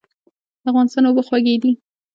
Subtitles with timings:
[0.63, 1.71] د افغانستان اوبه خوږې دي.